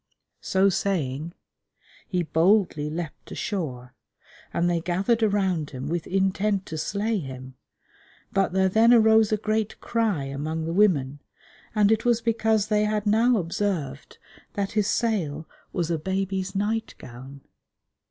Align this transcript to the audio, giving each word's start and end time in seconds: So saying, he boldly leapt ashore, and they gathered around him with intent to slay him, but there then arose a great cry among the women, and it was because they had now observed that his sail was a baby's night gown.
So 0.41 0.67
saying, 0.69 1.35
he 2.07 2.23
boldly 2.23 2.89
leapt 2.89 3.29
ashore, 3.31 3.93
and 4.51 4.67
they 4.67 4.81
gathered 4.81 5.21
around 5.21 5.69
him 5.69 5.89
with 5.89 6.07
intent 6.07 6.65
to 6.65 6.77
slay 6.79 7.19
him, 7.19 7.53
but 8.33 8.51
there 8.51 8.67
then 8.67 8.95
arose 8.95 9.31
a 9.31 9.37
great 9.37 9.79
cry 9.79 10.23
among 10.23 10.65
the 10.65 10.73
women, 10.73 11.19
and 11.75 11.91
it 11.91 12.03
was 12.03 12.19
because 12.19 12.65
they 12.65 12.85
had 12.85 13.05
now 13.05 13.37
observed 13.37 14.17
that 14.53 14.71
his 14.71 14.87
sail 14.87 15.47
was 15.71 15.91
a 15.91 15.99
baby's 15.99 16.55
night 16.55 16.95
gown. 16.97 17.41